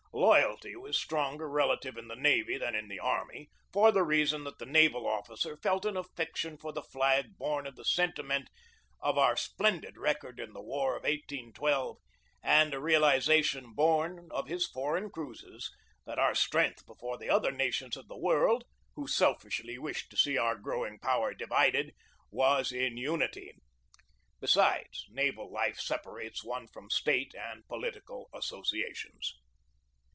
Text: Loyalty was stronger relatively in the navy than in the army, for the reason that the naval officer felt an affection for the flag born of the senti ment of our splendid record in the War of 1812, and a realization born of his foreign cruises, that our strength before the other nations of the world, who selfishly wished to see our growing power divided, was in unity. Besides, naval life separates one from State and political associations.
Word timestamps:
Loyalty 0.13 0.75
was 0.75 0.99
stronger 0.99 1.49
relatively 1.49 1.99
in 2.01 2.07
the 2.09 2.15
navy 2.17 2.57
than 2.57 2.75
in 2.75 2.89
the 2.89 2.99
army, 2.99 3.49
for 3.73 3.91
the 3.91 4.03
reason 4.03 4.43
that 4.43 4.59
the 4.59 4.65
naval 4.67 5.07
officer 5.07 5.57
felt 5.57 5.83
an 5.85 5.95
affection 5.97 6.57
for 6.57 6.71
the 6.73 6.83
flag 6.83 7.37
born 7.37 7.65
of 7.65 7.75
the 7.75 7.85
senti 7.85 8.21
ment 8.21 8.49
of 8.99 9.17
our 9.17 9.35
splendid 9.37 9.97
record 9.97 10.37
in 10.39 10.51
the 10.53 10.61
War 10.61 10.91
of 10.97 11.03
1812, 11.03 11.97
and 12.43 12.73
a 12.73 12.79
realization 12.81 13.73
born 13.73 14.27
of 14.31 14.47
his 14.47 14.67
foreign 14.67 15.09
cruises, 15.09 15.71
that 16.05 16.19
our 16.19 16.35
strength 16.35 16.85
before 16.85 17.17
the 17.17 17.29
other 17.29 17.51
nations 17.51 17.95
of 17.97 18.07
the 18.09 18.17
world, 18.19 18.65
who 18.95 19.07
selfishly 19.07 19.77
wished 19.79 20.09
to 20.11 20.17
see 20.17 20.37
our 20.37 20.55
growing 20.57 20.99
power 20.99 21.33
divided, 21.33 21.93
was 22.29 22.71
in 22.73 22.95
unity. 22.97 23.53
Besides, 24.41 25.05
naval 25.09 25.49
life 25.51 25.79
separates 25.79 26.43
one 26.43 26.67
from 26.67 26.89
State 26.91 27.33
and 27.33 27.65
political 27.67 28.29
associations. 28.33 29.33